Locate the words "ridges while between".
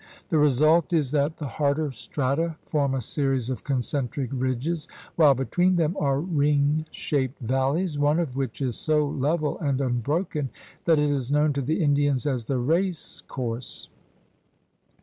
4.33-5.75